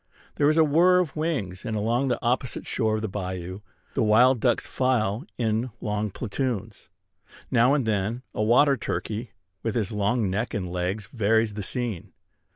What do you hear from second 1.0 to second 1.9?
wings; and